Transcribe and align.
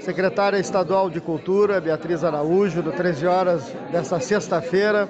Secretária 0.00 0.58
Estadual 0.58 1.10
de 1.10 1.20
Cultura, 1.20 1.80
Beatriz 1.80 2.24
Araújo, 2.24 2.82
do 2.82 2.90
13 2.90 3.26
horas 3.26 3.72
desta 3.92 4.18
sexta-feira, 4.18 5.08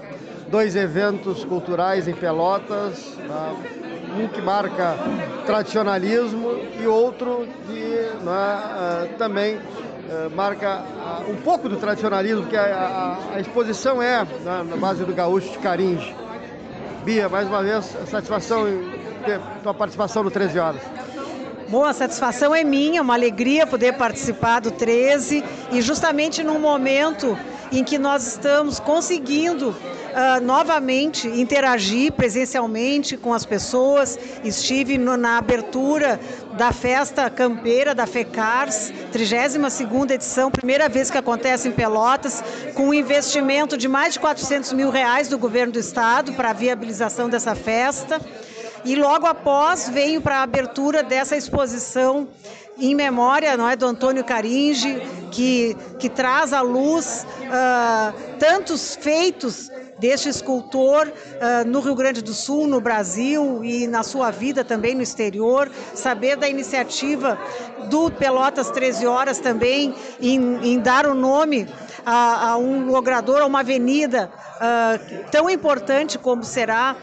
dois 0.49 0.75
eventos 0.75 1.45
culturais 1.45 2.08
em 2.08 2.15
Pelotas, 2.15 3.17
né? 3.17 3.81
um 4.18 4.29
que 4.29 4.42
marca 4.42 4.97
tradicionalismo 5.47 6.50
e 6.81 6.87
outro 6.87 7.47
que 7.67 8.24
né, 8.24 9.14
também 9.16 9.61
eh, 10.11 10.29
marca 10.34 10.82
um 11.29 11.36
pouco 11.36 11.68
do 11.68 11.77
tradicionalismo, 11.77 12.43
porque 12.43 12.57
a, 12.57 12.64
a, 12.64 13.36
a 13.36 13.41
exposição 13.41 14.02
é 14.02 14.27
na, 14.45 14.64
na, 14.64 14.77
base 14.77 15.04
do 15.04 15.14
gaúcho 15.14 15.52
de 15.52 15.59
Caringe. 15.59 16.14
Bia, 17.04 17.29
mais 17.29 17.46
uma 17.46 17.62
vez, 17.62 17.84
satisfação 18.07 18.68
em 18.68 18.91
ter 19.25 19.41
tua 19.62 19.72
participação 19.72 20.25
no 20.25 20.30
13 20.30 20.59
Horas. 20.59 20.99
Bom, 21.71 21.84
a 21.84 21.93
satisfação 21.93 22.52
é 22.52 22.64
minha, 22.64 23.00
uma 23.00 23.14
alegria 23.14 23.64
poder 23.64 23.93
participar 23.93 24.59
do 24.59 24.73
13 24.73 25.45
e 25.70 25.80
justamente 25.80 26.42
num 26.42 26.59
momento 26.59 27.38
em 27.70 27.84
que 27.84 27.97
nós 27.97 28.27
estamos 28.27 28.80
conseguindo 28.80 29.69
uh, 29.69 30.41
novamente 30.42 31.28
interagir 31.28 32.11
presencialmente 32.11 33.16
com 33.16 33.33
as 33.33 33.47
pessoas. 33.47 34.19
Estive 34.42 34.98
no, 34.98 35.16
na 35.16 35.38
abertura 35.38 36.19
da 36.55 36.73
festa 36.73 37.30
campeira 37.30 37.95
da 37.95 38.05
FECARS, 38.05 38.92
32ª 39.12 40.11
edição, 40.11 40.50
primeira 40.50 40.89
vez 40.89 41.09
que 41.09 41.19
acontece 41.19 41.69
em 41.69 41.73
Pelotas, 41.73 42.42
com 42.75 42.89
um 42.89 42.95
investimento 42.95 43.78
de 43.78 43.87
mais 43.87 44.14
de 44.14 44.19
400 44.19 44.73
mil 44.73 44.91
reais 44.91 45.28
do 45.28 45.39
governo 45.39 45.75
do 45.75 45.78
estado 45.78 46.33
para 46.33 46.50
a 46.50 46.52
viabilização 46.52 47.28
dessa 47.28 47.55
festa. 47.55 48.20
E 48.84 48.97
logo 48.97 49.27
após 49.27 49.89
venho 49.89 50.20
para 50.20 50.39
a 50.39 50.43
abertura 50.43 51.02
dessa 51.02 51.37
exposição 51.37 52.29
em 52.79 52.95
memória 52.95 53.56
não 53.56 53.69
é, 53.69 53.77
do 53.77 53.87
Antônio 53.87 54.25
Caringe, 54.25 55.03
que, 55.30 55.77
que 55.98 56.09
traz 56.09 56.53
à 56.53 56.62
luz 56.62 57.27
uh, 57.42 58.39
tantos 58.39 58.97
feitos 58.97 59.70
deste 59.98 60.31
escultor 60.31 61.06
uh, 61.09 61.69
no 61.69 61.81
Rio 61.81 61.95
Grande 61.95 62.22
do 62.22 62.33
Sul, 62.33 62.67
no 62.67 62.81
Brasil 62.81 63.62
e 63.62 63.87
na 63.87 64.03
sua 64.03 64.31
vida 64.31 64.64
também 64.64 64.94
no 64.94 65.03
exterior, 65.03 65.70
saber 65.94 66.37
da 66.37 66.48
iniciativa 66.48 67.39
do 67.91 68.11
Pelotas 68.11 68.70
13 68.70 69.06
Horas 69.06 69.39
também 69.39 69.94
em, 70.20 70.72
em 70.72 70.81
dar 70.81 71.06
o 71.06 71.15
nome 71.15 71.69
a, 72.05 72.53
a, 72.53 72.56
um 72.56 72.87
logrador, 72.87 73.42
a 73.42 73.47
uma 73.47 73.61
avenida 73.61 74.31
uh, 74.56 75.31
tão 75.31 75.50
importante 75.50 76.19
como 76.19 76.42
será 76.42 76.97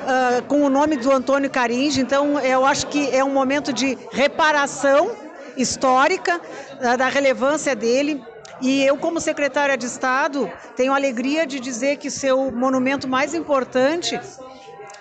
uh, 0.00 0.42
com 0.44 0.62
o 0.62 0.68
nome 0.68 0.96
do 0.96 1.12
Antônio 1.12 1.50
Caringe. 1.50 2.00
Então, 2.00 2.38
eu 2.40 2.64
acho 2.64 2.86
que 2.86 3.10
é 3.14 3.24
um 3.24 3.32
momento 3.32 3.72
de 3.72 3.96
reparação 4.10 5.12
histórica 5.56 6.40
uh, 6.40 6.96
da 6.96 7.08
relevância 7.08 7.74
dele. 7.74 8.22
E 8.60 8.84
eu, 8.84 8.96
como 8.96 9.20
secretária 9.20 9.76
de 9.76 9.86
Estado, 9.86 10.50
tenho 10.76 10.92
alegria 10.92 11.46
de 11.46 11.58
dizer 11.58 11.96
que 11.96 12.10
seu 12.10 12.50
monumento 12.52 13.08
mais 13.08 13.32
importante, 13.32 14.20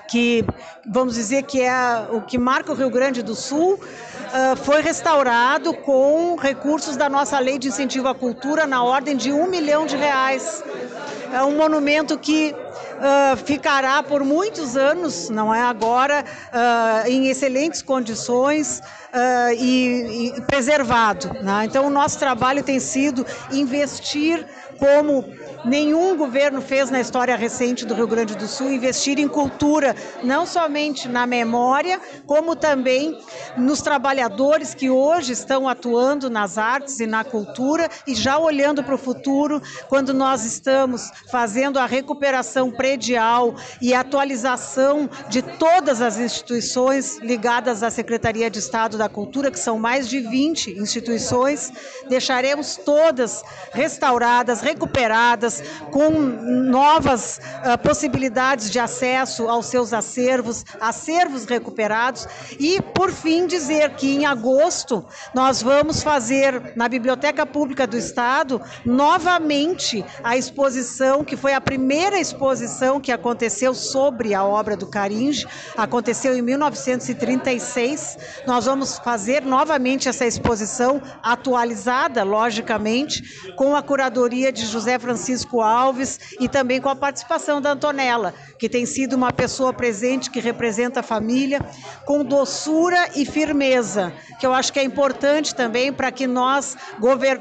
que 0.07 0.45
vamos 0.87 1.15
dizer 1.15 1.43
que 1.43 1.61
é 1.61 2.07
o 2.09 2.21
que 2.21 2.37
marca 2.37 2.71
o 2.71 2.75
Rio 2.75 2.89
Grande 2.89 3.21
do 3.21 3.35
Sul, 3.35 3.73
uh, 3.73 4.55
foi 4.63 4.81
restaurado 4.81 5.73
com 5.73 6.35
recursos 6.37 6.95
da 6.95 7.09
nossa 7.09 7.37
lei 7.37 7.59
de 7.59 7.67
incentivo 7.67 8.07
à 8.07 8.15
cultura 8.15 8.65
na 8.65 8.81
ordem 8.81 9.15
de 9.15 9.31
um 9.31 9.47
milhão 9.47 9.85
de 9.85 9.97
reais. 9.97 10.63
É 11.33 11.43
um 11.43 11.57
monumento 11.57 12.17
que 12.17 12.55
uh, 12.99 13.37
ficará 13.37 14.03
por 14.03 14.23
muitos 14.23 14.75
anos, 14.77 15.29
não 15.29 15.53
é 15.53 15.61
agora, 15.61 16.23
uh, 16.23 17.07
em 17.07 17.27
excelentes 17.27 17.81
condições 17.81 18.81
uh, 19.13 19.53
e, 19.57 20.35
e, 20.37 20.41
preservado. 20.41 21.33
Né? 21.41 21.65
Então, 21.65 21.87
o 21.87 21.89
nosso 21.89 22.19
trabalho 22.19 22.63
tem 22.63 22.79
sido 22.79 23.25
investir 23.51 24.45
como 24.79 25.25
nenhum 25.65 26.15
governo 26.15 26.61
fez 26.61 26.89
na 26.89 26.99
história 26.99 27.35
recente 27.35 27.85
do 27.85 27.93
Rio 27.93 28.07
Grande 28.07 28.35
do 28.35 28.47
Sul 28.47 28.71
investir 28.71 29.19
em 29.19 29.27
cultura, 29.27 29.95
não 30.23 30.45
somente 30.45 31.07
na 31.07 31.27
memória, 31.27 31.99
como 32.25 32.55
também 32.55 33.19
nos 33.57 33.81
trabalhadores 33.81 34.73
que 34.73 34.89
hoje 34.89 35.33
estão 35.33 35.67
atuando 35.67 36.29
nas 36.29 36.57
artes 36.57 36.99
e 36.99 37.05
na 37.05 37.23
cultura 37.23 37.89
e 38.07 38.15
já 38.15 38.37
olhando 38.37 38.83
para 38.83 38.95
o 38.95 38.97
futuro, 38.97 39.61
quando 39.87 40.13
nós 40.13 40.45
estamos 40.45 41.11
fazendo 41.29 41.77
a 41.77 41.85
recuperação 41.85 42.71
predial 42.71 43.55
e 43.81 43.93
atualização 43.93 45.09
de 45.27 45.41
todas 45.41 46.01
as 46.01 46.17
instituições 46.17 47.17
ligadas 47.19 47.83
à 47.83 47.89
Secretaria 47.89 48.49
de 48.49 48.59
Estado 48.59 48.97
da 48.97 49.09
Cultura, 49.09 49.51
que 49.51 49.59
são 49.59 49.77
mais 49.77 50.07
de 50.07 50.21
20 50.21 50.79
instituições, 50.79 51.71
deixaremos 52.07 52.77
todas 52.77 53.43
restauradas, 53.73 54.61
recuperadas 54.69 55.63
com 55.91 56.11
novas 56.11 57.39
uh, 57.39 57.77
possibilidades 57.79 58.69
de 58.69 58.79
acesso 58.79 59.49
aos 59.49 59.65
seus 59.65 59.93
acervos, 59.93 60.63
acervos 60.79 61.45
recuperados. 61.45 62.27
E, 62.59 62.81
por 62.81 63.11
fim, 63.11 63.47
dizer 63.47 63.91
que 63.91 64.15
em 64.15 64.25
agosto 64.25 65.03
nós 65.33 65.61
vamos 65.61 66.03
fazer 66.03 66.73
na 66.75 66.87
Biblioteca 66.87 67.45
Pública 67.45 67.87
do 67.87 67.97
Estado 67.97 68.61
novamente 68.85 70.05
a 70.23 70.37
exposição, 70.37 71.23
que 71.23 71.35
foi 71.35 71.53
a 71.53 71.61
primeira 71.61 72.19
exposição 72.19 72.99
que 72.99 73.11
aconteceu 73.11 73.73
sobre 73.73 74.33
a 74.33 74.43
obra 74.43 74.77
do 74.77 74.87
Caringe, 74.87 75.47
aconteceu 75.75 76.37
em 76.37 76.41
1936. 76.41 78.17
Nós 78.45 78.65
vamos 78.65 78.99
fazer 78.99 79.43
novamente 79.43 80.07
essa 80.07 80.25
exposição 80.25 81.01
atualizada, 81.23 82.23
logicamente, 82.23 83.53
com 83.55 83.75
a 83.75 83.81
curadoria 83.81 84.51
de 84.51 84.58
José 84.65 84.97
Francisco 84.97 85.19
Francisco 85.29 85.61
Alves 85.61 86.19
e 86.39 86.47
também 86.47 86.79
com 86.81 86.89
a 86.89 86.95
participação 86.95 87.61
da 87.61 87.71
Antonella, 87.71 88.33
que 88.57 88.69
tem 88.69 88.85
sido 88.85 89.13
uma 89.13 89.31
pessoa 89.31 89.73
presente 89.73 90.29
que 90.29 90.39
representa 90.39 91.01
a 91.01 91.03
família 91.03 91.59
com 92.05 92.23
doçura 92.23 93.09
e 93.15 93.25
firmeza, 93.25 94.13
que 94.39 94.45
eu 94.45 94.53
acho 94.53 94.71
que 94.71 94.79
é 94.79 94.83
importante 94.83 95.53
também 95.53 95.91
para 95.91 96.11
que 96.11 96.25
nós 96.25 96.77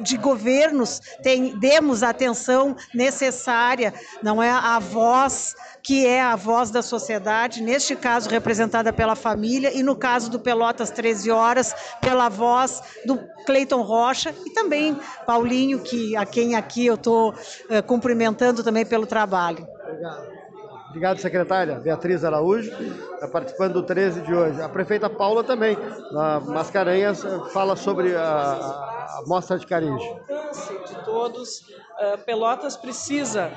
de 0.03 0.17
governos 0.17 1.01
tem, 1.23 1.59
demos 1.59 2.03
a 2.03 2.11
atenção 2.11 2.77
necessária, 2.95 3.95
não 4.23 4.43
é? 4.43 4.51
A 4.51 4.79
voz 4.79 5.55
que 5.83 6.07
é 6.07 6.21
a 6.21 6.37
voz 6.37 6.71
da 6.71 6.83
sociedade, 6.83 7.63
neste 7.63 7.97
caso 7.97 8.29
representada 8.29 8.93
pela 8.93 9.15
família, 9.15 9.73
e 9.75 9.83
no 9.83 9.97
caso 9.97 10.31
do 10.31 10.39
Pelotas 10.39 10.91
13 10.91 11.31
Horas, 11.31 11.75
pela 12.01 12.29
voz 12.29 12.83
do 13.07 13.19
Cleiton 13.47 13.81
Rocha 13.81 14.35
e 14.45 14.51
também 14.51 14.95
Paulinho, 15.27 15.79
que, 15.79 16.15
a 16.15 16.27
quem 16.27 16.55
aqui 16.55 16.85
eu 16.85 16.97
estou 16.97 17.08
uh, 17.09 17.83
cumprimentando 17.87 18.63
também 18.63 18.85
pelo 18.85 19.07
trabalho. 19.07 19.67
Obrigado. 19.83 20.39
Obrigado, 20.89 21.19
secretária. 21.19 21.75
Beatriz 21.75 22.25
Araújo, 22.25 22.71
tá 23.21 23.29
participando 23.29 23.75
do 23.75 23.83
13 23.83 24.23
de 24.23 24.35
hoje. 24.35 24.61
A 24.63 24.71
prefeita 24.71 25.11
Paula 25.11 25.45
também, 25.45 25.77
na 26.13 26.41
Mascarenhas, 26.41 27.23
fala 27.53 27.77
sobre 27.77 28.17
a, 28.17 28.23
a 28.23 29.23
mostra 29.27 29.59
de 29.59 29.67
carinho. 29.67 29.99
De 29.99 31.05
todos, 31.05 31.61
uh, 31.61 32.25
Pelotas 32.25 32.75
precisa 32.75 33.51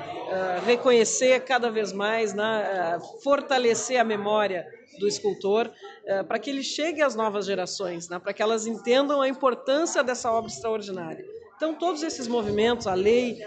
reconhecer 0.66 1.40
cada 1.40 1.70
vez 1.70 1.92
mais, 1.92 2.32
né, 2.32 2.98
fortalecer 3.22 3.98
a 3.98 4.04
memória 4.04 4.66
do 4.98 5.06
escultor, 5.06 5.70
para 6.26 6.38
que 6.38 6.48
ele 6.48 6.62
chegue 6.62 7.02
às 7.02 7.14
novas 7.14 7.44
gerações, 7.44 8.08
né, 8.08 8.18
para 8.18 8.32
que 8.32 8.42
elas 8.42 8.66
entendam 8.66 9.20
a 9.20 9.28
importância 9.28 10.02
dessa 10.02 10.30
obra 10.32 10.50
extraordinária. 10.50 11.22
Então, 11.62 11.74
todos 11.74 12.02
esses 12.02 12.26
movimentos, 12.26 12.88
a 12.88 12.94
lei 12.94 13.38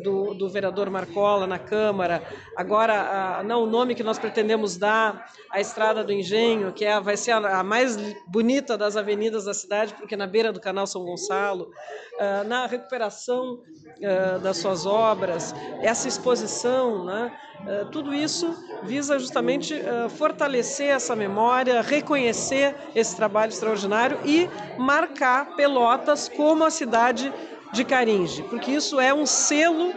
do, 0.00 0.32
do 0.32 0.48
vereador 0.48 0.88
Marcola 0.90 1.44
na 1.44 1.58
Câmara, 1.58 2.22
agora 2.56 3.38
a, 3.38 3.42
não 3.42 3.64
o 3.64 3.66
nome 3.66 3.96
que 3.96 4.02
nós 4.04 4.16
pretendemos 4.16 4.76
dar 4.76 5.28
à 5.50 5.60
Estrada 5.60 6.04
do 6.04 6.12
Engenho, 6.12 6.72
que 6.72 6.84
é, 6.84 7.00
vai 7.00 7.16
ser 7.16 7.32
a, 7.32 7.58
a 7.58 7.64
mais 7.64 7.96
bonita 8.28 8.78
das 8.78 8.96
avenidas 8.96 9.46
da 9.46 9.52
cidade, 9.52 9.92
porque 9.94 10.16
na 10.16 10.24
beira 10.24 10.52
do 10.52 10.60
canal 10.60 10.86
São 10.86 11.04
Gonçalo, 11.04 11.64
uh, 11.64 12.46
na 12.46 12.64
recuperação 12.66 13.54
uh, 13.54 14.38
das 14.38 14.58
suas 14.58 14.86
obras, 14.86 15.52
essa 15.82 16.06
exposição, 16.06 17.04
né? 17.04 17.36
Uh, 17.60 17.90
tudo 17.90 18.14
isso 18.14 18.54
visa 18.82 19.18
justamente 19.18 19.74
fortalecer 20.18 20.88
essa 20.90 21.16
memória, 21.16 21.80
reconhecer 21.80 22.74
esse 22.94 23.16
trabalho 23.16 23.50
extraordinário 23.50 24.18
e 24.24 24.48
marcar 24.76 25.56
Pelotas 25.56 26.28
como 26.28 26.64
a 26.64 26.70
cidade 26.70 27.32
de 27.74 27.84
Caringe, 27.84 28.42
porque 28.44 28.70
isso 28.70 29.00
é 29.00 29.12
um 29.12 29.26
selo 29.26 29.92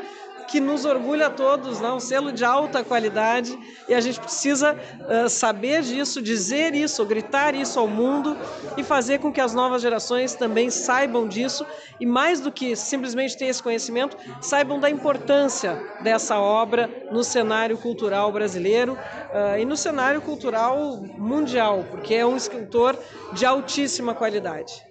que 0.47 0.59
nos 0.61 0.85
orgulha 0.85 1.27
a 1.27 1.29
todos, 1.29 1.81
né? 1.81 1.91
um 1.91 1.99
selo 1.99 2.31
de 2.31 2.43
alta 2.43 2.83
qualidade, 2.83 3.57
e 3.87 3.93
a 3.93 3.99
gente 3.99 4.19
precisa 4.19 4.73
uh, 4.73 5.29
saber 5.29 5.81
disso, 5.81 6.21
dizer 6.21 6.73
isso, 6.73 7.05
gritar 7.05 7.53
isso 7.53 7.77
ao 7.77 7.87
mundo 7.87 8.35
e 8.77 8.83
fazer 8.83 9.19
com 9.19 9.31
que 9.31 9.41
as 9.41 9.53
novas 9.53 9.81
gerações 9.81 10.33
também 10.33 10.69
saibam 10.69 11.27
disso 11.27 11.65
e, 11.99 12.05
mais 12.05 12.39
do 12.39 12.51
que 12.51 12.75
simplesmente 12.75 13.37
ter 13.37 13.45
esse 13.45 13.61
conhecimento, 13.61 14.17
saibam 14.41 14.79
da 14.79 14.89
importância 14.89 15.81
dessa 16.01 16.39
obra 16.39 16.89
no 17.11 17.23
cenário 17.23 17.77
cultural 17.77 18.31
brasileiro 18.31 18.93
uh, 18.93 19.59
e 19.59 19.65
no 19.65 19.75
cenário 19.75 20.21
cultural 20.21 21.03
mundial, 21.17 21.85
porque 21.91 22.15
é 22.15 22.25
um 22.25 22.37
escritor 22.37 22.97
de 23.33 23.45
altíssima 23.45 24.15
qualidade. 24.15 24.87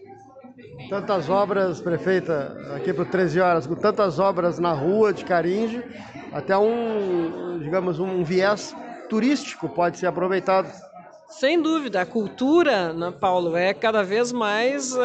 Tantas 0.88 1.28
obras, 1.28 1.80
prefeita, 1.80 2.56
aqui 2.74 2.92
para 2.92 3.04
13 3.04 3.40
horas, 3.40 3.66
com 3.66 3.74
tantas 3.74 4.18
obras 4.18 4.58
na 4.58 4.72
rua 4.72 5.12
de 5.12 5.24
Caringe, 5.24 5.82
até 6.32 6.56
um, 6.56 7.58
digamos, 7.60 7.98
um 7.98 8.22
viés 8.22 8.74
turístico 9.08 9.68
pode 9.68 9.98
ser 9.98 10.06
aproveitado. 10.06 10.70
Sem 11.28 11.60
dúvida, 11.60 12.00
a 12.00 12.06
cultura, 12.06 12.92
né, 12.92 13.12
Paulo, 13.20 13.56
é 13.56 13.74
cada 13.74 14.02
vez 14.02 14.30
mais 14.30 14.94
uh, 14.94 14.98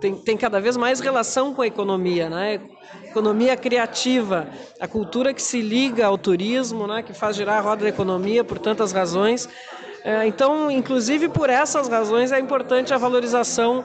tem, 0.00 0.14
tem 0.14 0.36
cada 0.36 0.60
vez 0.60 0.76
mais 0.78 0.98
relação 0.98 1.52
com 1.52 1.60
a 1.60 1.66
economia, 1.66 2.30
né? 2.30 2.58
Economia 3.04 3.54
criativa, 3.54 4.48
a 4.80 4.88
cultura 4.88 5.34
que 5.34 5.42
se 5.42 5.60
liga 5.60 6.06
ao 6.06 6.16
turismo, 6.16 6.86
né, 6.86 7.02
que 7.02 7.12
faz 7.12 7.36
girar 7.36 7.58
a 7.58 7.60
roda 7.60 7.82
da 7.82 7.88
economia 7.88 8.42
por 8.42 8.58
tantas 8.58 8.92
razões. 8.92 9.44
Uh, 9.44 10.24
então, 10.26 10.70
inclusive 10.70 11.28
por 11.28 11.50
essas 11.50 11.86
razões 11.86 12.32
é 12.32 12.40
importante 12.40 12.94
a 12.94 12.98
valorização 12.98 13.84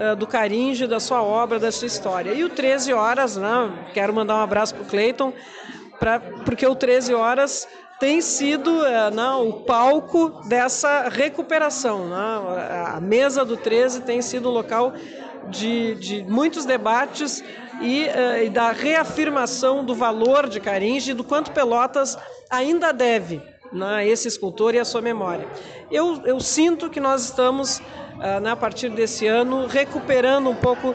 uh, 0.00 0.16
do 0.16 0.26
Caringe, 0.26 0.86
da 0.86 0.98
sua 0.98 1.22
obra, 1.22 1.58
da 1.58 1.70
sua 1.70 1.86
história. 1.86 2.32
E 2.32 2.42
o 2.42 2.48
13 2.48 2.92
Horas, 2.92 3.36
né, 3.36 3.70
quero 3.92 4.14
mandar 4.14 4.36
um 4.36 4.40
abraço 4.40 4.74
para 4.74 4.82
o 4.82 4.86
Cleiton, 4.86 5.32
porque 6.44 6.66
o 6.66 6.74
13 6.74 7.14
Horas 7.14 7.68
tem 8.00 8.22
sido 8.22 8.84
é, 8.86 9.10
não, 9.10 9.48
o 9.48 9.52
palco 9.64 10.40
dessa 10.48 11.08
recuperação. 11.10 12.08
Né? 12.08 12.16
A 12.86 13.00
mesa 13.00 13.44
do 13.44 13.58
13 13.58 14.00
tem 14.00 14.22
sido 14.22 14.48
o 14.48 14.52
local 14.52 14.94
de, 15.50 15.94
de 15.96 16.24
muitos 16.24 16.64
debates 16.64 17.44
e, 17.82 18.04
uh, 18.04 18.44
e, 18.44 18.48
da 18.48 18.72
reafirmação 18.72 19.84
do 19.84 19.94
valor 19.94 20.48
de 20.48 20.60
Caringe 20.60 21.10
e 21.10 21.14
do 21.14 21.24
quanto 21.24 21.50
Pelotas 21.50 22.16
ainda 22.50 22.92
deve 22.92 23.42
né, 23.72 23.86
a 23.86 24.06
esse 24.06 24.28
escultor 24.28 24.74
e 24.74 24.78
a 24.78 24.84
sua 24.84 25.00
memória. 25.00 25.48
Eu, 25.90 26.22
eu 26.24 26.40
sinto 26.40 26.90
que 26.90 27.00
nós 27.00 27.24
estamos, 27.24 27.78
uh, 27.78 28.40
né, 28.42 28.50
a 28.50 28.56
partir 28.56 28.90
desse 28.90 29.26
ano, 29.26 29.66
recuperando 29.66 30.50
um 30.50 30.56
pouco 30.56 30.94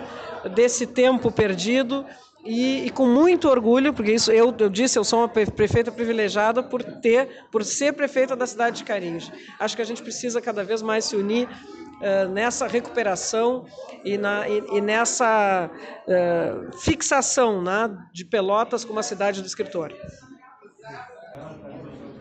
desse 0.54 0.86
tempo 0.86 1.32
perdido 1.32 2.06
e, 2.46 2.86
e, 2.86 2.90
com 2.92 3.08
muito 3.08 3.50
orgulho, 3.50 3.92
porque 3.92 4.12
isso 4.12 4.32
eu, 4.32 4.54
eu 4.60 4.70
disse, 4.70 5.00
eu 5.00 5.04
sou 5.04 5.20
uma 5.20 5.28
prefeita 5.28 5.92
privilegiada 5.92 6.62
por 6.62 6.84
ter, 6.84 7.48
por 7.52 7.66
ser 7.66 7.94
prefeita 7.94 8.36
da 8.36 8.46
cidade 8.46 8.78
de 8.78 8.84
Carinhos. 8.84 9.32
Acho 9.60 9.76
que 9.76 9.82
a 9.82 9.86
gente 9.86 10.04
precisa 10.04 10.40
cada 10.40 10.64
vez 10.64 10.84
mais 10.84 11.06
se 11.06 11.16
unir 11.16 11.48
uh, 11.48 12.30
nessa 12.30 12.68
recuperação 12.68 13.66
e, 14.04 14.16
na, 14.16 14.48
e, 14.48 14.64
e 14.74 14.82
nessa 14.82 15.72
uh, 16.08 16.78
fixação 16.78 17.64
né, 17.64 17.90
de 18.14 18.24
Pelotas 18.24 18.86
como 18.86 19.00
a 19.00 19.04
cidade 19.04 19.42
do 19.42 19.48
escritor. 19.48 19.92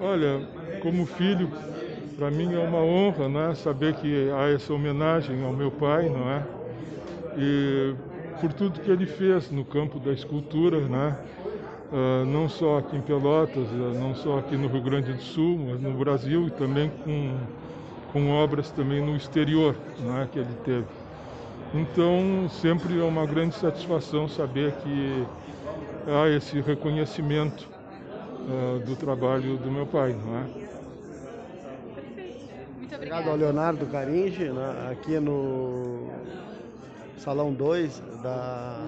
Olha, 0.01 0.41
como 0.83 1.07
filho, 1.07 1.49
para 2.17 2.29
mim 2.29 2.53
é 2.53 2.59
uma 2.59 2.81
honra, 2.81 3.29
né, 3.29 3.55
saber 3.55 3.95
que 3.95 4.29
há 4.31 4.49
essa 4.49 4.73
homenagem 4.73 5.45
ao 5.45 5.53
meu 5.53 5.71
pai, 5.71 6.09
não 6.09 6.29
é? 6.31 6.43
E 7.39 7.95
por 8.41 8.53
tudo 8.53 8.81
que 8.81 8.91
ele 8.91 9.07
fez 9.07 9.51
no 9.53 9.65
campo 9.65 10.01
da 10.01 10.13
escultura, 10.13 10.81
né? 10.81 11.17
Uh, 11.93 12.25
não 12.27 12.49
só 12.49 12.79
aqui 12.79 12.97
em 12.97 13.01
Pelotas, 13.01 13.69
uh, 13.71 13.99
não 13.99 14.17
só 14.17 14.39
aqui 14.39 14.57
no 14.57 14.67
Rio 14.67 14.83
Grande 14.83 15.13
do 15.13 15.23
Sul, 15.23 15.61
mas 15.69 15.81
no 15.81 15.93
Brasil 15.93 16.49
e 16.49 16.51
também 16.51 16.91
com, 17.05 17.37
com 18.13 18.31
obras 18.31 18.71
também 18.73 19.01
no 19.01 19.15
exterior 19.15 19.77
né, 20.01 20.29
que 20.33 20.41
ele 20.41 20.55
teve. 20.65 20.87
Então, 21.73 22.49
sempre 22.51 22.99
é 22.99 23.05
uma 23.05 23.25
grande 23.27 23.55
satisfação 23.55 24.29
saber 24.29 24.73
que 24.73 25.25
há 26.09 26.29
esse 26.29 26.61
reconhecimento 26.61 27.74
uh, 28.45 28.79
do 28.81 28.97
trabalho 28.97 29.57
do 29.57 29.71
meu 29.71 29.87
pai. 29.87 30.13
Não 30.13 30.39
é? 30.39 30.75
Muito 32.79 32.95
obrigado 32.95 33.29
ao 33.29 33.37
Leonardo 33.37 33.87
Caringe, 33.87 34.51
né, 34.51 34.89
aqui 34.93 35.19
no 35.19 36.11
Salão 37.19 37.53
2 37.53 38.03
da 38.23 38.87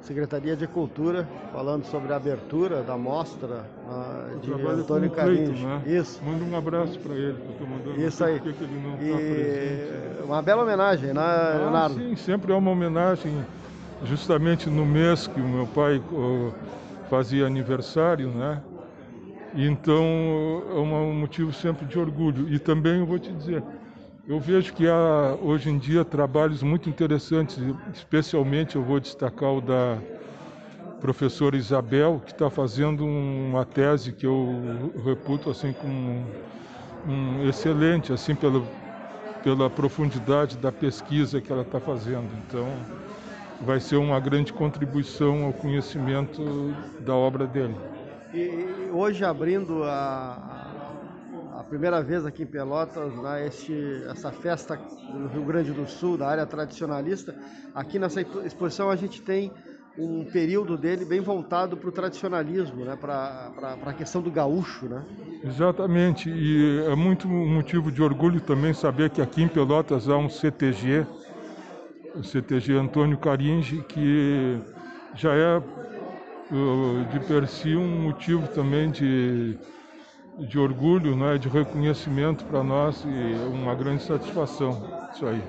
Secretaria 0.00 0.56
de 0.56 0.66
Cultura, 0.66 1.28
falando 1.52 1.84
sobre 1.84 2.12
a 2.12 2.16
abertura 2.16 2.82
da 2.82 2.96
mostra 2.96 3.66
uh, 3.86 4.38
de 4.40 4.50
Antônio 4.52 5.10
Carinhos. 5.10 5.60
Né? 5.60 5.82
Isso. 5.86 6.20
Manda 6.24 6.44
um 6.44 6.56
abraço 6.56 6.98
para 6.98 7.14
ele, 7.14 7.34
que 7.34 7.46
eu 7.46 7.50
estou 7.50 7.66
mandando. 7.66 8.00
Isso 8.00 8.24
aí. 8.24 8.40
Que 8.40 8.48
ele 8.48 8.82
não 8.82 8.94
e... 8.94 9.10
tá 9.10 9.18
presente. 9.18 10.24
Uma 10.24 10.42
bela 10.42 10.62
homenagem, 10.62 11.12
né, 11.12 11.20
ah, 11.20 11.56
Leonardo? 11.58 11.94
Sim, 11.94 12.16
sempre 12.16 12.52
é 12.52 12.56
uma 12.56 12.70
homenagem, 12.70 13.32
justamente 14.04 14.70
no 14.70 14.86
mês 14.86 15.26
que 15.26 15.40
o 15.40 15.46
meu 15.46 15.66
pai 15.66 15.98
uh, 16.10 16.54
fazia 17.08 17.46
aniversário, 17.46 18.30
né? 18.30 18.62
Então 19.54 20.04
é 20.70 20.78
um 20.80 21.14
motivo 21.14 21.52
sempre 21.52 21.86
de 21.86 21.98
orgulho. 21.98 22.52
E 22.52 22.58
também 22.58 23.00
eu 23.00 23.06
vou 23.06 23.18
te 23.18 23.32
dizer, 23.32 23.64
eu 24.28 24.38
vejo 24.38 24.72
que 24.74 24.86
há 24.86 25.36
hoje 25.40 25.70
em 25.70 25.78
dia 25.78 26.04
trabalhos 26.04 26.62
muito 26.62 26.88
interessantes, 26.88 27.58
especialmente 27.94 28.76
eu 28.76 28.84
vou 28.84 29.00
destacar 29.00 29.52
o 29.54 29.60
da 29.60 29.98
professora 31.00 31.56
Isabel, 31.56 32.20
que 32.24 32.32
está 32.32 32.50
fazendo 32.50 33.04
uma 33.04 33.64
tese 33.64 34.12
que 34.12 34.26
eu 34.26 34.92
reputo 35.04 35.50
assim 35.50 35.72
como 35.72 36.26
um, 37.06 37.48
excelente, 37.48 38.12
assim 38.12 38.34
pela, 38.34 38.60
pela 39.42 39.70
profundidade 39.70 40.58
da 40.58 40.72
pesquisa 40.72 41.40
que 41.40 41.52
ela 41.52 41.62
está 41.62 41.80
fazendo. 41.80 42.34
Então, 42.46 42.86
vai 43.60 43.80
ser 43.80 43.96
uma 43.96 44.18
grande 44.20 44.52
contribuição 44.52 45.44
ao 45.44 45.52
conhecimento 45.52 46.74
da 47.00 47.14
obra 47.14 47.46
dele. 47.46 47.76
E 48.32 48.90
hoje 48.92 49.24
abrindo 49.24 49.82
a, 49.84 50.58
primeira 51.68 52.02
vez 52.02 52.24
aqui 52.24 52.42
em 52.42 52.46
Pelotas, 52.46 53.14
né, 53.14 53.46
este, 53.46 54.02
essa 54.08 54.32
festa 54.32 54.76
do 54.76 55.28
Rio 55.28 55.44
Grande 55.44 55.70
do 55.70 55.86
Sul, 55.86 56.16
da 56.16 56.26
área 56.26 56.46
tradicionalista. 56.46 57.34
Aqui 57.74 57.98
nessa 57.98 58.22
exposição 58.44 58.90
a 58.90 58.96
gente 58.96 59.20
tem 59.20 59.52
um 59.98 60.24
período 60.24 60.76
dele 60.78 61.04
bem 61.04 61.20
voltado 61.20 61.76
para 61.76 61.88
o 61.88 61.92
tradicionalismo, 61.92 62.84
né, 62.84 62.96
para 62.96 63.52
a 63.84 63.92
questão 63.92 64.22
do 64.22 64.30
gaúcho. 64.30 64.86
Né? 64.86 65.04
Exatamente, 65.44 66.30
e 66.30 66.84
é 66.86 66.94
muito 66.94 67.28
motivo 67.28 67.92
de 67.92 68.02
orgulho 68.02 68.40
também 68.40 68.72
saber 68.72 69.10
que 69.10 69.20
aqui 69.20 69.42
em 69.42 69.48
Pelotas 69.48 70.08
há 70.08 70.16
um 70.16 70.28
CTG, 70.28 71.06
CTG 72.22 72.74
Antônio 72.74 73.18
Caringe, 73.18 73.82
que 73.88 74.58
já 75.14 75.34
é 75.34 75.60
de 77.10 77.20
per 77.20 77.46
si 77.46 77.76
um 77.76 78.02
motivo 78.02 78.46
também 78.48 78.90
de 78.90 79.58
de 80.38 80.58
orgulho, 80.58 81.16
né, 81.16 81.36
de 81.36 81.48
reconhecimento 81.48 82.44
para 82.44 82.62
nós 82.62 83.04
e 83.04 83.48
uma 83.52 83.74
grande 83.74 84.02
satisfação. 84.02 85.08
Isso 85.12 85.26
aí. 85.26 85.42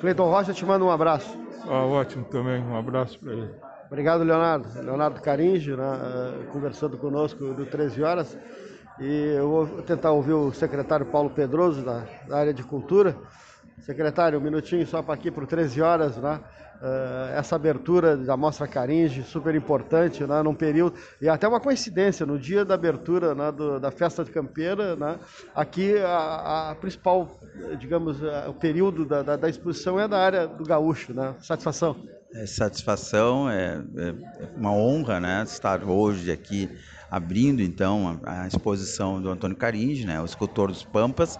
Cleiton 0.00 0.24
Rocha 0.24 0.54
te 0.54 0.64
manda 0.64 0.84
um 0.84 0.90
abraço. 0.90 1.38
Ah, 1.68 1.84
ótimo 1.84 2.24
também, 2.24 2.62
um 2.62 2.76
abraço 2.76 3.18
para 3.18 3.32
ele. 3.32 3.50
Obrigado, 3.86 4.22
Leonardo. 4.24 4.68
Leonardo 4.80 5.20
Caringe, 5.20 5.76
né, 5.76 5.84
eh, 5.84 6.46
conversando 6.52 6.96
conosco 6.96 7.52
do 7.54 7.66
13 7.66 8.02
horas. 8.02 8.38
E 8.98 9.34
eu 9.36 9.48
vou 9.48 9.66
tentar 9.82 10.12
ouvir 10.12 10.32
o 10.32 10.52
secretário 10.52 11.06
Paulo 11.06 11.30
Pedroso, 11.30 11.84
da, 11.84 12.04
da 12.26 12.38
área 12.38 12.54
de 12.54 12.62
cultura. 12.62 13.14
Secretário, 13.80 14.38
um 14.38 14.42
minutinho 14.42 14.86
só 14.86 15.02
para 15.02 15.14
aqui, 15.14 15.30
por 15.30 15.46
13 15.46 15.80
horas, 15.82 16.16
né? 16.16 16.40
Uh, 16.76 17.32
essa 17.34 17.56
abertura 17.56 18.18
da 18.18 18.36
Mostra 18.36 18.68
Caringe, 18.68 19.22
super 19.22 19.54
importante, 19.54 20.22
né, 20.26 20.42
num 20.42 20.54
período, 20.54 20.94
e 21.22 21.26
até 21.26 21.48
uma 21.48 21.58
coincidência, 21.58 22.26
no 22.26 22.38
dia 22.38 22.66
da 22.66 22.74
abertura 22.74 23.34
né, 23.34 23.50
do, 23.50 23.80
da 23.80 23.90
festa 23.90 24.22
de 24.22 24.30
Campeira, 24.30 24.94
né, 24.94 25.18
aqui 25.54 25.96
a, 25.96 26.72
a, 26.72 26.74
principal, 26.74 27.40
digamos, 27.78 28.22
a, 28.22 28.50
o 28.50 28.52
período 28.52 29.06
da, 29.06 29.22
da, 29.22 29.36
da, 29.36 29.48
exposição 29.48 29.98
é 29.98 30.06
da 30.06 30.18
área 30.18 30.46
do 30.46 30.64
gaúcho, 30.64 31.14
né? 31.14 31.34
Satisfação? 31.40 31.96
É 32.34 32.44
satisfação, 32.44 33.48
é, 33.48 33.82
é 33.96 34.14
uma 34.54 34.72
honra 34.72 35.18
né, 35.18 35.44
estar 35.46 35.82
hoje 35.82 36.30
aqui 36.30 36.68
abrindo 37.10 37.62
então 37.62 38.20
a, 38.22 38.42
a 38.42 38.46
exposição 38.46 39.22
do 39.22 39.30
Antônio 39.30 39.56
Caringe, 39.56 40.04
né, 40.04 40.20
o 40.20 40.26
escultor 40.26 40.68
dos 40.68 40.84
Pampas, 40.84 41.38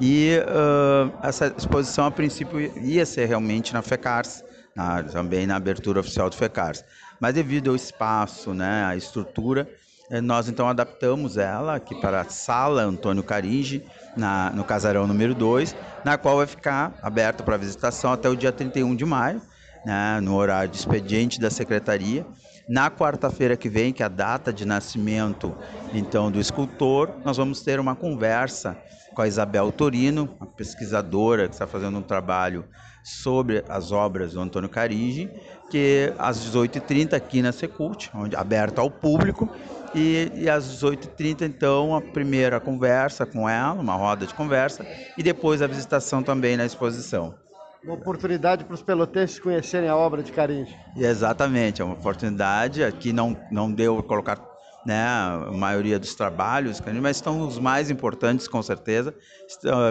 e 0.00 0.38
uh, 0.40 1.12
essa 1.22 1.52
exposição 1.56 2.06
a 2.06 2.10
princípio 2.10 2.60
ia 2.60 3.04
ser 3.04 3.26
realmente 3.26 3.72
na 3.72 3.82
FECARS, 3.82 4.44
na, 4.74 5.02
também 5.02 5.46
na 5.46 5.56
abertura 5.56 6.00
oficial 6.00 6.30
do 6.30 6.36
FECARS. 6.36 6.84
Mas 7.20 7.34
devido 7.34 7.70
ao 7.70 7.76
espaço, 7.76 8.54
né, 8.54 8.84
a 8.84 8.94
estrutura, 8.94 9.68
eh, 10.08 10.20
nós 10.20 10.48
então 10.48 10.68
adaptamos 10.68 11.36
ela 11.36 11.74
aqui 11.74 11.94
para 12.00 12.20
a 12.20 12.24
sala 12.24 12.82
Antônio 12.82 13.24
Caringe, 13.24 13.84
na, 14.16 14.50
no 14.50 14.62
casarão 14.62 15.06
número 15.06 15.34
2, 15.34 15.74
na 16.04 16.16
qual 16.16 16.36
vai 16.36 16.46
ficar 16.46 16.94
aberta 17.02 17.42
para 17.42 17.56
visitação 17.56 18.12
até 18.12 18.28
o 18.28 18.36
dia 18.36 18.52
31 18.52 18.94
de 18.94 19.04
maio, 19.04 19.42
né, 19.84 20.20
no 20.20 20.36
horário 20.36 20.70
de 20.70 20.76
expediente 20.76 21.40
da 21.40 21.50
secretaria. 21.50 22.24
Na 22.68 22.90
quarta-feira 22.90 23.56
que 23.56 23.66
vem, 23.66 23.94
que 23.94 24.02
é 24.02 24.06
a 24.06 24.10
data 24.10 24.52
de 24.52 24.66
nascimento 24.66 25.56
então 25.94 26.30
do 26.30 26.38
escultor, 26.38 27.10
nós 27.24 27.38
vamos 27.38 27.62
ter 27.62 27.80
uma 27.80 27.96
conversa 27.96 28.76
com 29.14 29.22
a 29.22 29.26
Isabel 29.26 29.72
Torino, 29.72 30.28
uma 30.38 30.46
pesquisadora 30.46 31.48
que 31.48 31.54
está 31.54 31.66
fazendo 31.66 31.96
um 31.96 32.02
trabalho 32.02 32.66
sobre 33.02 33.64
as 33.70 33.90
obras 33.90 34.34
do 34.34 34.40
Antônio 34.40 34.68
Carige, 34.68 35.30
que 35.70 36.12
às 36.18 36.38
18h30 36.40 37.14
aqui 37.14 37.40
na 37.40 37.52
Secult, 37.52 38.10
onde 38.14 38.36
aberta 38.36 38.82
ao 38.82 38.90
público, 38.90 39.48
e, 39.94 40.30
e 40.34 40.50
às 40.50 40.66
18h30 40.66 41.46
então 41.46 41.96
a 41.96 42.02
primeira 42.02 42.60
conversa 42.60 43.24
com 43.24 43.48
ela, 43.48 43.72
uma 43.72 43.94
roda 43.94 44.26
de 44.26 44.34
conversa, 44.34 44.86
e 45.16 45.22
depois 45.22 45.62
a 45.62 45.66
visitação 45.66 46.22
também 46.22 46.54
na 46.54 46.66
exposição. 46.66 47.34
Uma 47.82 47.94
oportunidade 47.94 48.64
para 48.64 48.74
os 48.74 48.82
pelotenses 48.82 49.38
conhecerem 49.38 49.88
a 49.88 49.96
obra 49.96 50.22
de 50.22 50.32
Caringe. 50.32 50.76
Exatamente, 50.96 51.80
é 51.80 51.84
uma 51.84 51.94
oportunidade. 51.94 52.82
Aqui 52.82 53.12
não, 53.12 53.36
não 53.50 53.72
deu 53.72 54.02
colocar 54.02 54.38
né, 54.84 55.04
a 55.04 55.50
maioria 55.52 55.98
dos 55.98 56.14
trabalhos, 56.14 56.80
mas 57.00 57.16
estão 57.16 57.46
os 57.46 57.58
mais 57.58 57.90
importantes, 57.90 58.48
com 58.48 58.62
certeza. 58.62 59.14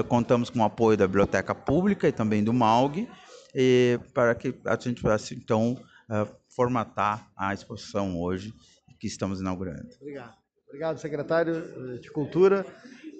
Contamos 0.08 0.50
com 0.50 0.60
o 0.60 0.63
apoio 0.63 0.98
da 0.98 1.08
Biblioteca 1.08 1.56
Pública 1.56 2.08
e 2.08 2.12
também 2.12 2.44
do 2.44 2.53
MAUG, 2.53 3.08
e 3.56 4.00
para 4.13 4.36
que 4.36 4.53
a 4.65 4.75
gente 4.75 5.01
possa, 5.01 5.34
então, 5.34 5.82
eh, 6.10 6.27
formatar 6.56 7.29
a 7.38 7.53
exposição 7.53 8.20
hoje 8.20 8.53
que 9.00 9.08
estamos 9.08 9.39
inaugurando. 9.39 9.88
Obrigado. 10.01 10.34
Obrigado, 10.67 10.98
secretário 11.00 12.00
de 12.00 12.12
Cultura, 12.12 12.65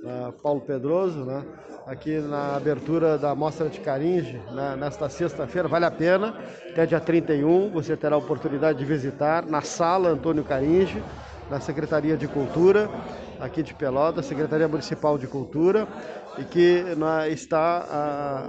uh, 0.08 0.32
Paulo 0.42 0.62
Pedroso, 0.62 1.26
né? 1.26 1.44
aqui 1.86 2.20
na 2.20 2.58
abertura 2.58 3.18
da 3.18 3.34
Mostra 3.34 3.70
de 3.70 3.80
Caringe, 3.80 4.42
né? 4.52 4.76
nesta 4.78 5.08
sexta-feira. 5.08 5.68
Vale 5.68 5.86
a 5.86 5.92
pena, 5.92 6.38
até 6.70 6.86
dia 6.86 7.00
31, 7.00 7.72
você 7.72 7.96
terá 7.96 8.16
a 8.16 8.20
oportunidade 8.20 8.80
de 8.80 8.86
visitar 8.86 9.46
na 9.46 9.62
sala 9.62 10.10
Antônio 10.10 10.44
Caringe, 10.44 11.02
na 11.50 11.62
Secretaria 11.62 12.18
de 12.18 12.28
Cultura, 12.28 12.90
aqui 13.40 13.64
de 13.64 13.74
Pelotas, 13.74 14.26
Secretaria 14.26 14.68
Municipal 14.68 15.18
de 15.18 15.28
Cultura, 15.28 15.88
e 16.38 16.44
que 16.44 16.84
né, 16.96 17.30
está 17.30 17.86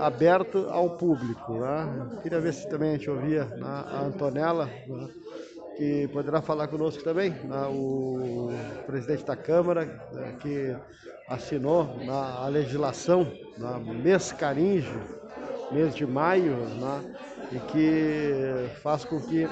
uh, 0.00 0.03
aberto 0.03 0.67
ao 0.71 0.91
público. 0.91 1.53
Né? 1.61 2.19
Queria 2.23 2.41
ver 2.41 2.53
se 2.53 2.69
também 2.69 2.91
a 2.91 2.93
gente 2.95 3.09
ouvia 3.09 3.45
né, 3.45 3.85
a 3.93 4.00
Antonella. 4.05 4.69
Né? 4.88 5.09
que 5.79 6.09
poderá 6.09 6.43
falar 6.43 6.67
conosco 6.67 7.05
também, 7.05 7.31
né, 7.31 7.67
o 7.71 8.50
presidente 8.88 9.23
da 9.23 9.37
Câmara, 9.37 9.85
né, 10.12 10.35
que 10.40 10.75
assinou 11.28 12.02
na 12.07 12.38
a 12.38 12.49
legislação 12.49 13.30
na 13.59 13.78
mês 13.78 14.33
Caringe, 14.33 14.90
mês 15.71 15.95
de 15.95 16.07
maio, 16.07 16.57
né, 16.57 17.14
e 17.52 17.59
que 17.71 18.80
faz 18.80 19.04
com 19.04 19.21
que 19.21 19.47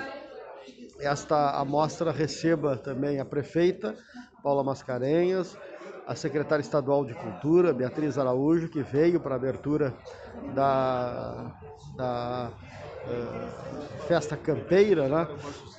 esta 1.01 1.51
amostra 1.61 2.11
receba 2.11 2.79
também 2.79 3.21
a 3.21 3.27
prefeita 3.27 3.95
Paula 4.43 4.65
Mascarenhas, 4.65 5.55
a 6.07 6.15
secretária 6.15 6.63
estadual 6.63 7.05
de 7.05 7.13
Cultura, 7.13 7.75
Beatriz 7.75 8.17
Araújo, 8.17 8.71
que 8.71 8.83
veio 8.83 9.21
para 9.21 9.35
a 9.35 9.37
abertura 9.37 9.93
da, 10.55 11.53
da 11.95 12.51
uh, 13.07 14.07
festa 14.07 14.37
campeira, 14.37 15.09
né? 15.09 15.29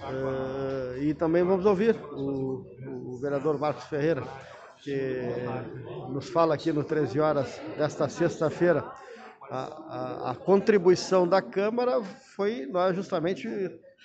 Uh, 0.02 1.02
e 1.02 1.14
também 1.14 1.44
vamos 1.44 1.66
ouvir 1.66 1.96
o, 2.12 2.66
o, 2.86 3.20
vereador 3.22 3.60
Marcos 3.60 3.86
Ferreira, 3.86 4.24
que 4.84 5.22
nos 6.10 6.30
fala 6.30 6.54
aqui 6.54 6.72
no 6.72 6.84
13 6.84 7.20
horas 7.20 7.62
desta 7.78 8.08
sexta-feira. 8.08 8.84
A, 9.50 9.58
a, 9.58 10.32
a, 10.32 10.36
contribuição 10.36 11.28
da 11.28 11.42
Câmara 11.42 12.02
foi 12.36 12.66
nós 12.66 12.96
justamente 12.96 13.48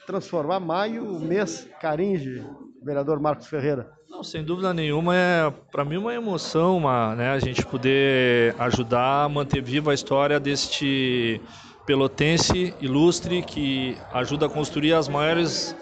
transformar 0.07 0.61
maio, 0.61 1.05
o 1.05 1.21
mês 1.21 1.69
Caringe, 1.81 2.45
vereador 2.83 3.21
Marcos 3.21 3.49
Ferreira. 3.49 3.91
Não, 4.09 4.23
sem 4.23 4.45
dúvida 4.45 4.73
nenhuma, 4.73 5.17
é 5.17 5.51
para 5.71 5.85
mim 5.85 5.97
uma 5.97 6.15
emoção 6.15 6.77
uma, 6.77 7.15
né, 7.17 7.31
a 7.31 7.39
gente 7.39 7.65
poder 7.65 8.55
ajudar 8.59 9.25
a 9.25 9.29
manter 9.29 9.63
viva 9.63 9.91
a 9.91 9.95
história 9.95 10.39
deste 10.39 11.41
pelotense 11.87 12.75
ilustre 12.81 13.43
que 13.43 13.97
ajuda 14.13 14.47
a 14.47 14.49
construir 14.49 14.95
as 14.95 15.09
maiores 15.09 15.75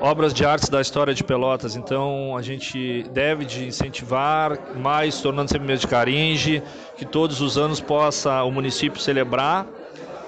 obras 0.00 0.32
de 0.32 0.44
arte 0.44 0.70
da 0.70 0.80
história 0.80 1.12
de 1.12 1.24
Pelotas. 1.24 1.76
Então 1.76 2.36
a 2.36 2.42
gente 2.42 3.04
deve 3.12 3.44
de 3.44 3.66
incentivar 3.66 4.58
mais, 4.76 5.20
tornando 5.20 5.50
sempre 5.50 5.66
mês 5.66 5.80
de 5.80 5.86
Caringe, 5.86 6.62
que 6.96 7.04
todos 7.04 7.40
os 7.40 7.58
anos 7.58 7.80
possa 7.80 8.42
o 8.44 8.50
município 8.50 9.00
celebrar 9.00 9.66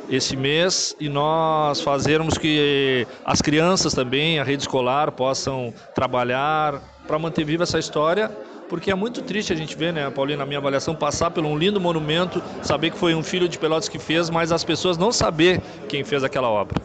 esse 0.08 0.36
mês 0.36 0.96
e 0.98 1.08
nós 1.08 1.80
fazermos 1.80 2.36
que 2.36 3.06
as 3.24 3.40
crianças 3.40 3.94
também, 3.94 4.40
a 4.40 4.44
rede 4.44 4.62
escolar, 4.64 5.12
possam 5.12 5.72
trabalhar 5.94 6.82
para 7.10 7.18
manter 7.18 7.44
viva 7.44 7.64
essa 7.64 7.76
história 7.76 8.30
porque 8.68 8.88
é 8.88 8.94
muito 8.94 9.20
triste 9.22 9.52
a 9.52 9.56
gente 9.56 9.76
ver, 9.76 9.92
né, 9.92 10.08
Paulinho, 10.10 10.38
na 10.38 10.46
minha 10.46 10.60
avaliação, 10.60 10.94
passar 10.94 11.28
por 11.32 11.44
um 11.44 11.58
lindo 11.58 11.80
monumento, 11.80 12.40
saber 12.62 12.92
que 12.92 12.96
foi 12.96 13.16
um 13.16 13.22
filho 13.22 13.48
de 13.48 13.58
Pelotas 13.58 13.88
que 13.88 13.98
fez, 13.98 14.30
mas 14.30 14.52
as 14.52 14.62
pessoas 14.62 14.96
não 14.96 15.10
saber 15.10 15.60
quem 15.88 16.04
fez 16.04 16.22
aquela 16.22 16.48
obra 16.48 16.80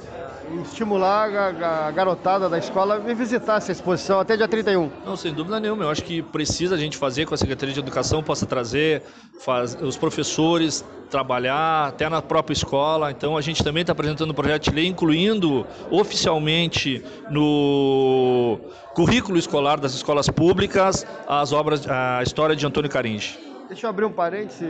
estimular 0.64 1.30
a, 1.30 1.92
garotada 1.92 2.50
da 2.50 2.58
escola 2.58 2.96
a 2.96 3.14
visitar 3.14 3.58
essa 3.58 3.72
exposição 3.72 4.20
até 4.20 4.36
dia 4.36 4.48
31. 4.48 4.92
Não, 5.06 5.16
sem 5.16 5.34
dúvida 5.34 5.60
nenhuma. 5.60 5.84
Eu 5.84 5.90
acho 5.90 6.04
que 6.04 6.22
precisa 6.22 6.76
a 6.76 6.78
gente 6.78 6.98
fazer 6.98 7.26
com 7.26 7.34
a 7.34 7.38
Secretaria 7.38 7.74
de 7.74 7.80
Educação, 7.80 8.24
possa 8.24 8.46
trazer 8.46 9.04
faz, 9.40 9.78
os 9.82 9.98
professores, 9.98 10.84
trabalhar 11.10 11.88
até 11.88 12.10
na 12.10 12.22
própria 12.22 12.54
escola. 12.54 13.12
Então 13.12 13.38
a 13.38 13.42
gente 13.42 13.64
também 13.64 13.82
está 13.82 13.94
apresentando 13.94 14.30
o 14.30 14.34
um 14.34 14.36
projeto 14.36 14.64
de 14.64 14.72
lei, 14.72 14.88
incluindo 14.88 15.66
oficialmente 15.90 17.04
no 17.30 18.60
currículo 18.94 19.38
escolar 19.38 19.80
das 19.80 19.94
escolas 19.94 20.30
públicas 20.30 21.06
as 21.28 21.52
obras, 21.52 21.88
a 21.88 22.22
história 22.24 22.56
de 22.56 22.66
Antônio 22.66 22.90
Caringe. 22.90 23.55
Deixa 23.68 23.88
eu 23.88 23.90
abrir 23.90 24.06
um 24.06 24.12
parêntese, 24.12 24.66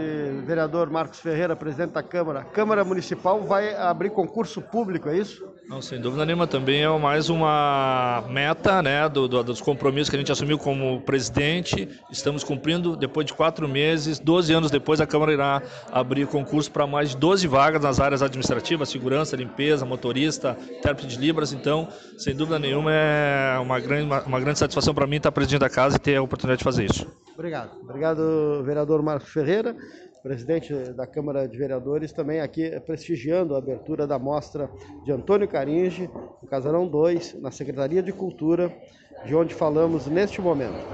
vereador 0.46 0.90
Marcos 0.90 1.20
Ferreira, 1.20 1.56
presidente 1.56 1.92
da 1.92 2.02
Câmara. 2.02 2.40
A 2.40 2.44
Câmara 2.46 2.84
Municipal 2.86 3.42
vai 3.42 3.76
abrir 3.76 4.10
concurso 4.10 4.62
público, 4.62 5.10
é 5.10 5.18
isso? 5.18 5.46
Não, 5.68 5.82
sem 5.82 6.00
dúvida 6.00 6.26
nenhuma, 6.26 6.48
também 6.48 6.84
é 6.84 6.98
mais 6.98 7.30
uma 7.30 8.24
meta 8.30 8.82
né, 8.82 9.10
do, 9.10 9.28
do, 9.28 9.44
dos 9.44 9.60
compromissos 9.60 10.10
que 10.10 10.16
a 10.16 10.20
gente 10.20 10.32
assumiu 10.32 10.58
como 10.58 11.02
presidente. 11.02 11.90
Estamos 12.10 12.44
cumprindo, 12.44 12.96
depois 12.96 13.26
de 13.26 13.34
quatro 13.34 13.68
meses, 13.68 14.18
12 14.18 14.54
anos 14.54 14.72
depois, 14.72 15.02
a 15.02 15.08
Câmara 15.08 15.34
irá 15.34 15.62
abrir 15.92 16.26
concurso 16.28 16.72
para 16.72 16.88
mais 16.88 17.10
de 17.10 17.18
12 17.18 17.48
vagas 17.48 17.82
nas 17.82 18.00
áreas 18.00 18.22
administrativas, 18.22 18.88
segurança, 18.88 19.36
limpeza, 19.36 19.86
motorista, 19.86 20.58
intérprete 20.78 21.18
de 21.18 21.18
Libras. 21.18 21.52
Então, 21.52 21.90
sem 22.18 22.34
dúvida 22.34 22.60
nenhuma, 22.60 22.92
é 22.94 23.58
uma 23.60 23.80
grande, 23.80 24.06
uma, 24.06 24.22
uma 24.22 24.40
grande 24.40 24.60
satisfação 24.60 24.94
para 24.94 25.06
mim 25.06 25.18
estar 25.18 25.32
presidente 25.32 25.60
da 25.60 25.70
casa 25.70 25.98
e 25.98 26.00
ter 26.00 26.16
a 26.16 26.22
oportunidade 26.22 26.60
de 26.60 26.64
fazer 26.64 26.86
isso. 26.86 27.06
Obrigado. 27.36 27.72
Obrigado, 27.82 28.64
vereador 28.64 29.04
Marcos 29.04 29.30
Ferreira, 29.30 29.76
presidente 30.24 30.74
da 30.94 31.06
Câmara 31.06 31.48
de 31.48 31.58
Vereadores, 31.58 32.14
também 32.14 32.40
aqui 32.40 32.80
prestigiando 32.80 33.54
a 33.54 33.58
abertura 33.58 34.08
da 34.08 34.18
mostra 34.18 34.70
de 35.04 35.12
Antônio 35.12 35.46
Caringe, 35.48 36.10
no 36.42 36.48
Casarão 36.48 36.88
2, 36.88 37.42
na 37.42 37.52
Secretaria 37.52 38.02
de 38.02 38.14
Cultura, 38.14 38.74
de 39.26 39.36
onde 39.36 39.54
falamos 39.54 40.08
neste 40.08 40.42
momento. 40.42 40.86